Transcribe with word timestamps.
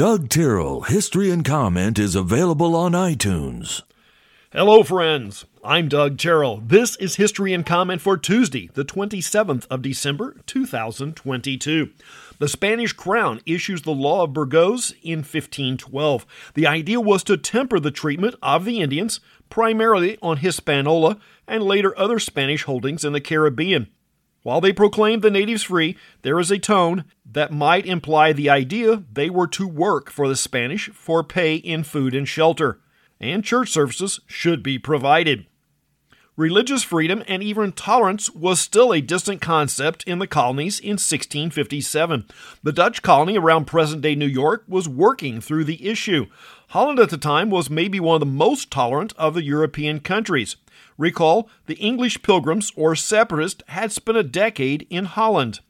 Doug 0.00 0.30
Tyrrell 0.30 0.80
History 0.84 1.30
and 1.30 1.44
Comment 1.44 1.98
is 1.98 2.14
available 2.14 2.74
on 2.74 2.92
iTunes. 2.92 3.82
Hello, 4.50 4.82
friends. 4.82 5.44
I'm 5.62 5.88
Doug 5.88 6.16
Terrell. 6.16 6.62
This 6.64 6.96
is 6.96 7.16
History 7.16 7.52
and 7.52 7.66
Comment 7.66 8.00
for 8.00 8.16
Tuesday, 8.16 8.70
the 8.72 8.82
27th 8.82 9.66
of 9.66 9.82
December, 9.82 10.36
2022. 10.46 11.90
The 12.38 12.48
Spanish 12.48 12.94
crown 12.94 13.42
issues 13.44 13.82
the 13.82 13.90
Law 13.90 14.24
of 14.24 14.32
Burgos 14.32 14.94
in 15.02 15.18
1512. 15.18 16.24
The 16.54 16.66
idea 16.66 16.98
was 16.98 17.22
to 17.24 17.36
temper 17.36 17.78
the 17.78 17.90
treatment 17.90 18.36
of 18.42 18.64
the 18.64 18.80
Indians, 18.80 19.20
primarily 19.50 20.16
on 20.22 20.38
Hispaniola 20.38 21.18
and 21.46 21.62
later 21.62 21.92
other 21.98 22.18
Spanish 22.18 22.62
holdings 22.62 23.04
in 23.04 23.12
the 23.12 23.20
Caribbean. 23.20 23.88
While 24.42 24.62
they 24.62 24.72
proclaimed 24.72 25.20
the 25.20 25.30
natives 25.30 25.64
free, 25.64 25.98
there 26.22 26.40
is 26.40 26.50
a 26.50 26.58
tone 26.58 27.04
that 27.32 27.52
might 27.52 27.86
imply 27.86 28.32
the 28.32 28.50
idea 28.50 29.04
they 29.12 29.30
were 29.30 29.46
to 29.48 29.66
work 29.66 30.10
for 30.10 30.28
the 30.28 30.36
Spanish 30.36 30.90
for 30.90 31.22
pay 31.22 31.56
in 31.56 31.84
food 31.84 32.14
and 32.14 32.28
shelter, 32.28 32.80
and 33.20 33.44
church 33.44 33.70
services 33.70 34.20
should 34.26 34.62
be 34.62 34.78
provided. 34.78 35.46
Religious 36.36 36.82
freedom 36.82 37.22
and 37.28 37.42
even 37.42 37.70
tolerance 37.70 38.30
was 38.30 38.58
still 38.58 38.94
a 38.94 39.02
distant 39.02 39.42
concept 39.42 40.02
in 40.04 40.20
the 40.20 40.26
colonies 40.26 40.80
in 40.80 40.92
1657. 40.92 42.24
The 42.62 42.72
Dutch 42.72 43.02
colony 43.02 43.36
around 43.36 43.66
present 43.66 44.00
day 44.00 44.14
New 44.14 44.24
York 44.24 44.64
was 44.66 44.88
working 44.88 45.42
through 45.42 45.64
the 45.64 45.86
issue. 45.86 46.26
Holland 46.68 46.98
at 46.98 47.10
the 47.10 47.18
time 47.18 47.50
was 47.50 47.68
maybe 47.68 48.00
one 48.00 48.14
of 48.14 48.20
the 48.20 48.26
most 48.26 48.70
tolerant 48.70 49.12
of 49.18 49.34
the 49.34 49.42
European 49.42 50.00
countries. 50.00 50.56
Recall, 50.96 51.50
the 51.66 51.74
English 51.74 52.22
pilgrims 52.22 52.72
or 52.74 52.96
separatists 52.96 53.62
had 53.68 53.92
spent 53.92 54.16
a 54.16 54.22
decade 54.22 54.86
in 54.88 55.04
Holland. 55.04 55.60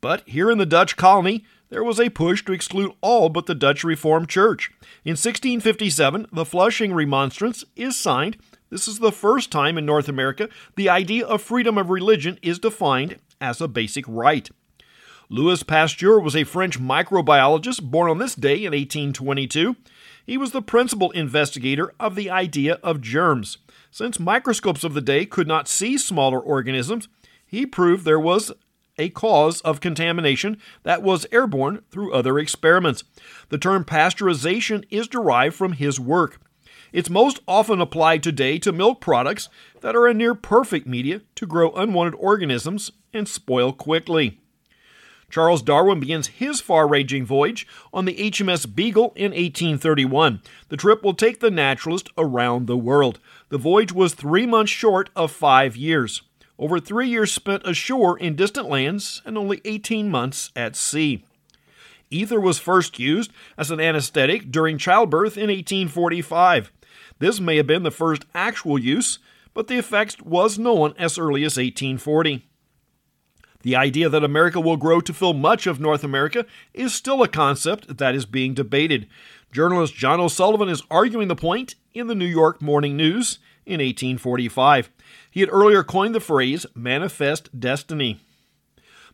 But 0.00 0.22
here 0.26 0.50
in 0.50 0.58
the 0.58 0.66
Dutch 0.66 0.96
colony, 0.96 1.44
there 1.68 1.82
was 1.82 1.98
a 1.98 2.10
push 2.10 2.44
to 2.44 2.52
exclude 2.52 2.92
all 3.00 3.28
but 3.28 3.46
the 3.46 3.54
Dutch 3.54 3.82
Reformed 3.82 4.28
Church. 4.28 4.70
In 5.04 5.12
1657, 5.12 6.26
the 6.32 6.44
Flushing 6.44 6.92
Remonstrance 6.92 7.64
is 7.74 7.96
signed. 7.96 8.36
This 8.70 8.86
is 8.86 8.98
the 8.98 9.12
first 9.12 9.50
time 9.50 9.78
in 9.78 9.86
North 9.86 10.08
America 10.08 10.48
the 10.76 10.88
idea 10.88 11.26
of 11.26 11.42
freedom 11.42 11.78
of 11.78 11.90
religion 11.90 12.38
is 12.42 12.58
defined 12.58 13.16
as 13.40 13.60
a 13.60 13.68
basic 13.68 14.04
right. 14.08 14.48
Louis 15.28 15.62
Pasteur 15.64 16.20
was 16.20 16.36
a 16.36 16.44
French 16.44 16.78
microbiologist 16.78 17.82
born 17.82 18.10
on 18.10 18.18
this 18.18 18.36
day 18.36 18.56
in 18.56 18.72
1822. 18.72 19.74
He 20.24 20.36
was 20.36 20.52
the 20.52 20.62
principal 20.62 21.10
investigator 21.12 21.92
of 21.98 22.14
the 22.14 22.30
idea 22.30 22.74
of 22.82 23.00
germs. 23.00 23.58
Since 23.90 24.20
microscopes 24.20 24.84
of 24.84 24.94
the 24.94 25.00
day 25.00 25.26
could 25.26 25.48
not 25.48 25.68
see 25.68 25.98
smaller 25.98 26.40
organisms, 26.40 27.08
he 27.44 27.66
proved 27.66 28.04
there 28.04 28.20
was 28.20 28.52
a 28.98 29.08
cause 29.10 29.60
of 29.62 29.80
contamination 29.80 30.58
that 30.82 31.02
was 31.02 31.26
airborne 31.32 31.82
through 31.90 32.12
other 32.12 32.38
experiments. 32.38 33.04
The 33.48 33.58
term 33.58 33.84
pasteurization 33.84 34.84
is 34.90 35.08
derived 35.08 35.54
from 35.54 35.72
his 35.72 36.00
work. 36.00 36.40
It's 36.92 37.10
most 37.10 37.40
often 37.46 37.80
applied 37.80 38.22
today 38.22 38.58
to 38.60 38.72
milk 38.72 39.00
products 39.00 39.48
that 39.80 39.96
are 39.96 40.06
a 40.06 40.14
near 40.14 40.34
perfect 40.34 40.86
media 40.86 41.22
to 41.34 41.46
grow 41.46 41.72
unwanted 41.72 42.14
organisms 42.18 42.92
and 43.12 43.28
spoil 43.28 43.72
quickly. 43.72 44.40
Charles 45.28 45.62
Darwin 45.62 45.98
begins 45.98 46.28
his 46.28 46.60
far 46.60 46.86
ranging 46.86 47.26
voyage 47.26 47.66
on 47.92 48.04
the 48.04 48.14
HMS 48.14 48.72
Beagle 48.72 49.12
in 49.16 49.32
1831. 49.32 50.40
The 50.68 50.76
trip 50.76 51.02
will 51.02 51.14
take 51.14 51.40
the 51.40 51.50
naturalist 51.50 52.08
around 52.16 52.66
the 52.66 52.76
world. 52.76 53.18
The 53.48 53.58
voyage 53.58 53.92
was 53.92 54.14
three 54.14 54.46
months 54.46 54.70
short 54.70 55.10
of 55.16 55.32
five 55.32 55.76
years. 55.76 56.22
Over 56.58 56.80
three 56.80 57.08
years 57.08 57.32
spent 57.32 57.66
ashore 57.66 58.18
in 58.18 58.34
distant 58.34 58.68
lands 58.68 59.20
and 59.24 59.36
only 59.36 59.60
18 59.64 60.10
months 60.10 60.50
at 60.56 60.74
sea. 60.74 61.24
Ether 62.10 62.40
was 62.40 62.58
first 62.58 62.98
used 62.98 63.32
as 63.58 63.70
an 63.70 63.80
anesthetic 63.80 64.50
during 64.50 64.78
childbirth 64.78 65.36
in 65.36 65.48
1845. 65.48 66.72
This 67.18 67.40
may 67.40 67.56
have 67.56 67.66
been 67.66 67.82
the 67.82 67.90
first 67.90 68.24
actual 68.34 68.78
use, 68.78 69.18
but 69.54 69.66
the 69.66 69.78
effect 69.78 70.22
was 70.22 70.58
known 70.58 70.94
as 70.98 71.18
early 71.18 71.44
as 71.44 71.56
1840. 71.56 72.46
The 73.62 73.76
idea 73.76 74.08
that 74.08 74.22
America 74.22 74.60
will 74.60 74.76
grow 74.76 75.00
to 75.00 75.12
fill 75.12 75.34
much 75.34 75.66
of 75.66 75.80
North 75.80 76.04
America 76.04 76.46
is 76.72 76.94
still 76.94 77.22
a 77.22 77.28
concept 77.28 77.98
that 77.98 78.14
is 78.14 78.24
being 78.24 78.54
debated. 78.54 79.08
Journalist 79.50 79.94
John 79.94 80.20
O'Sullivan 80.20 80.68
is 80.68 80.82
arguing 80.90 81.28
the 81.28 81.34
point 81.34 81.74
in 81.92 82.06
the 82.06 82.14
New 82.14 82.26
York 82.26 82.62
Morning 82.62 82.96
News 82.96 83.40
in 83.66 83.80
1845. 83.80 84.90
He 85.30 85.40
had 85.40 85.50
earlier 85.52 85.82
coined 85.82 86.14
the 86.14 86.20
phrase 86.20 86.64
manifest 86.74 87.58
destiny. 87.58 88.20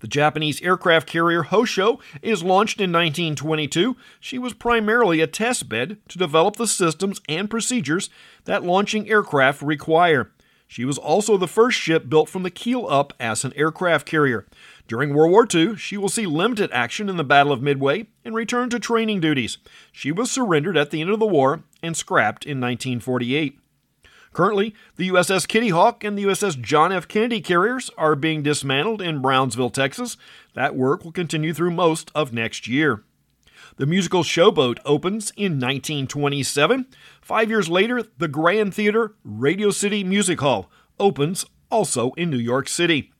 The 0.00 0.08
Japanese 0.08 0.62
aircraft 0.62 1.06
carrier 1.06 1.44
Hosho 1.44 2.00
is 2.22 2.42
launched 2.42 2.80
in 2.80 2.90
1922. 2.90 3.96
She 4.18 4.38
was 4.38 4.54
primarily 4.54 5.20
a 5.20 5.26
test 5.26 5.68
bed 5.68 5.98
to 6.08 6.18
develop 6.18 6.56
the 6.56 6.66
systems 6.66 7.20
and 7.28 7.50
procedures 7.50 8.08
that 8.44 8.64
launching 8.64 9.08
aircraft 9.08 9.62
require. 9.62 10.32
She 10.66 10.84
was 10.84 10.98
also 10.98 11.36
the 11.36 11.48
first 11.48 11.78
ship 11.78 12.08
built 12.08 12.28
from 12.28 12.44
the 12.44 12.50
keel 12.50 12.86
up 12.88 13.12
as 13.20 13.44
an 13.44 13.52
aircraft 13.56 14.06
carrier. 14.06 14.46
During 14.86 15.12
World 15.12 15.32
War 15.32 15.46
II, 15.52 15.76
she 15.76 15.96
will 15.96 16.08
see 16.08 16.26
limited 16.26 16.70
action 16.72 17.08
in 17.08 17.16
the 17.16 17.24
Battle 17.24 17.52
of 17.52 17.60
Midway 17.60 18.06
and 18.24 18.34
return 18.34 18.70
to 18.70 18.78
training 18.78 19.20
duties. 19.20 19.58
She 19.92 20.10
was 20.10 20.30
surrendered 20.30 20.76
at 20.76 20.90
the 20.90 21.00
end 21.00 21.10
of 21.10 21.20
the 21.20 21.26
war 21.26 21.64
and 21.82 21.96
scrapped 21.96 22.46
in 22.46 22.60
1948. 22.60 23.59
Currently, 24.32 24.74
the 24.96 25.08
USS 25.08 25.48
Kitty 25.48 25.70
Hawk 25.70 26.04
and 26.04 26.16
the 26.16 26.24
USS 26.24 26.60
John 26.60 26.92
F. 26.92 27.08
Kennedy 27.08 27.40
carriers 27.40 27.90
are 27.98 28.14
being 28.14 28.42
dismantled 28.42 29.02
in 29.02 29.20
Brownsville, 29.20 29.70
Texas. 29.70 30.16
That 30.54 30.76
work 30.76 31.04
will 31.04 31.12
continue 31.12 31.52
through 31.52 31.72
most 31.72 32.10
of 32.14 32.32
next 32.32 32.68
year. 32.68 33.04
The 33.76 33.86
musical 33.86 34.22
Showboat 34.22 34.78
opens 34.84 35.32
in 35.36 35.52
1927. 35.52 36.86
Five 37.20 37.50
years 37.50 37.68
later, 37.68 38.04
the 38.18 38.28
Grand 38.28 38.74
Theater 38.74 39.14
Radio 39.24 39.70
City 39.70 40.04
Music 40.04 40.40
Hall 40.40 40.70
opens 40.98 41.44
also 41.70 42.12
in 42.12 42.30
New 42.30 42.38
York 42.38 42.68
City. 42.68 43.12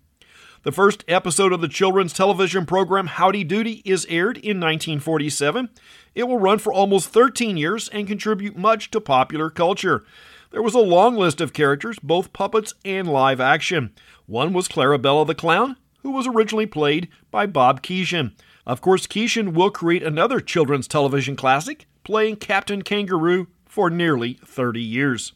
The 0.63 0.73
first 0.73 1.05
episode 1.09 1.55
of 1.55 1.63
the 1.63 1.69
children's 1.69 2.13
television 2.13 2.67
program 2.67 3.07
Howdy 3.07 3.45
Doody 3.45 3.81
is 3.87 4.05
aired 4.11 4.37
in 4.37 4.61
1947. 4.61 5.71
It 6.15 6.25
will 6.25 6.39
run 6.39 6.59
for 6.59 6.73
almost 6.73 7.09
13 7.09 7.57
years 7.57 7.89
and 7.89 8.07
contribute 8.07 8.59
much 8.59 8.91
to 8.91 9.01
popular 9.01 9.49
culture. 9.49 10.05
There 10.51 10.63
was 10.63 10.75
a 10.75 10.81
long 10.81 11.17
list 11.17 11.41
of 11.41 11.53
characters, 11.53 11.99
both 12.01 12.33
puppets 12.33 12.75
and 12.85 13.07
live 13.07 13.41
action. 13.41 13.93
One 14.27 14.53
was 14.53 14.69
Clarabell 14.69 15.25
the 15.27 15.35
Clown, 15.35 15.77
who 16.03 16.11
was 16.11 16.27
originally 16.27 16.67
played 16.67 17.09
by 17.31 17.47
Bob 17.47 17.83
Keeshan. 17.83 18.33
Of 18.67 18.81
course, 18.81 19.07
Keeshan 19.07 19.53
will 19.53 19.71
create 19.71 20.03
another 20.03 20.41
children's 20.41 20.89
television 20.89 21.37
classic, 21.37 21.87
playing 22.03 22.37
Captain 22.37 22.83
Kangaroo 22.83 23.47
for 23.65 23.91
nearly 23.91 24.41
30 24.45 24.81
years. 24.83 25.33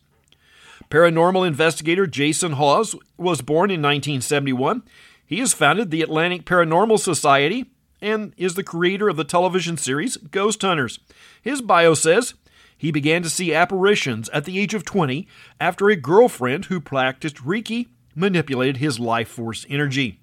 Paranormal 0.90 1.46
investigator 1.46 2.06
Jason 2.06 2.52
Hawes 2.52 2.96
was 3.16 3.40
born 3.40 3.70
in 3.70 3.80
1971. 3.80 4.82
He 5.24 5.38
has 5.38 5.54
founded 5.54 5.90
the 5.90 6.02
Atlantic 6.02 6.44
Paranormal 6.44 6.98
Society 6.98 7.70
and 8.02 8.34
is 8.36 8.54
the 8.54 8.64
creator 8.64 9.08
of 9.08 9.16
the 9.16 9.24
television 9.24 9.76
series 9.76 10.16
Ghost 10.16 10.60
Hunters. 10.62 10.98
His 11.40 11.62
bio 11.62 11.94
says 11.94 12.34
he 12.76 12.90
began 12.90 13.22
to 13.22 13.30
see 13.30 13.54
apparitions 13.54 14.28
at 14.30 14.44
the 14.44 14.58
age 14.58 14.74
of 14.74 14.84
20 14.84 15.26
after 15.60 15.88
a 15.88 15.96
girlfriend 15.96 16.66
who 16.66 16.80
practiced 16.80 17.36
Reiki 17.36 17.88
manipulated 18.14 18.78
his 18.78 19.00
life 19.00 19.28
force 19.28 19.66
energy. 19.68 20.20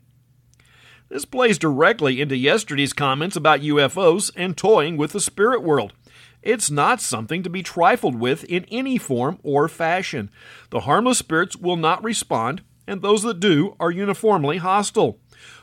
This 1.09 1.25
plays 1.25 1.57
directly 1.57 2.21
into 2.21 2.37
yesterday's 2.37 2.93
comments 2.93 3.35
about 3.35 3.59
UFOs 3.59 4.31
and 4.35 4.55
toying 4.55 4.95
with 4.95 5.11
the 5.11 5.19
spirit 5.19 5.61
world. 5.61 5.93
It's 6.41 6.71
not 6.71 7.01
something 7.01 7.43
to 7.43 7.49
be 7.49 7.61
trifled 7.61 8.15
with 8.15 8.45
in 8.45 8.65
any 8.71 8.97
form 8.97 9.37
or 9.43 9.67
fashion. 9.67 10.31
The 10.69 10.81
harmless 10.81 11.19
spirits 11.19 11.57
will 11.57 11.75
not 11.75 12.03
respond, 12.03 12.61
and 12.87 13.01
those 13.01 13.23
that 13.23 13.39
do 13.39 13.75
are 13.79 13.91
uniformly 13.91 14.57
hostile. 14.57 15.19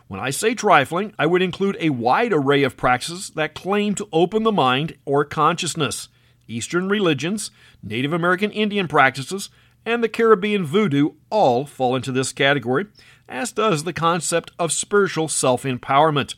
When 0.07 0.21
I 0.21 0.31
say 0.31 0.55
trifling, 0.55 1.15
I 1.19 1.27
would 1.27 1.43
include 1.43 1.77
a 1.81 1.91
wide 1.91 2.33
array 2.33 2.63
of 2.63 2.77
practices 2.77 3.31
that 3.31 3.55
claim 3.55 3.95
to 3.97 4.09
open 4.13 4.43
the 4.43 4.53
mind 4.53 4.97
or 5.05 5.25
consciousness. 5.25 6.09
Eastern 6.49 6.89
religions, 6.89 7.53
Native 7.83 8.13
American 8.13 8.51
Indian 8.51 8.89
practices, 8.89 9.51
and 9.87 10.03
the 10.03 10.09
Caribbean 10.09 10.65
voodoo 10.65 11.11
all 11.31 11.65
fall 11.65 11.95
into 11.95 12.11
this 12.11 12.33
category, 12.33 12.87
as 13.29 13.53
does 13.53 13.85
the 13.85 13.93
concept 13.93 14.51
of 14.59 14.73
spiritual 14.73 15.29
self 15.29 15.63
empowerment. 15.63 16.35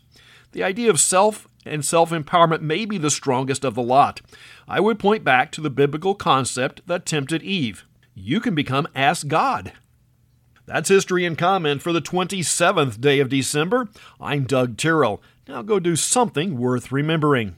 The 0.53 0.63
idea 0.63 0.91
of 0.91 1.01
self 1.01 1.49
and 1.65 1.85
self 1.85 2.11
empowerment 2.11 2.61
may 2.61 2.85
be 2.85 2.99
the 2.99 3.11
strongest 3.11 3.65
of 3.65 3.75
the 3.75 3.83
lot. 3.83 4.21
I 4.69 4.81
would 4.81 4.99
point 4.99 5.25
back 5.25 5.51
to 5.53 5.61
the 5.61 5.71
biblical 5.71 6.15
concept 6.15 6.83
that 6.87 7.07
tempted 7.07 7.43
Eve 7.43 7.87
you 8.15 8.41
can 8.41 8.55
become 8.55 8.87
as 8.95 9.25
God. 9.25 9.73
That's 10.67 10.89
history 10.89 11.25
and 11.25 11.37
comment 11.37 11.83
for 11.83 11.93
the 11.93 12.03
27th 12.03 13.01
day 13.01 13.19
of 13.19 13.29
December. 13.29 13.89
I'm 14.21 14.45
Doug 14.45 14.77
Tyrrell. 14.77 15.23
Now 15.49 15.63
go 15.63 15.81
do 15.81 15.97
something 15.97 16.59
worth 16.59 16.93
remembering. 16.93 17.57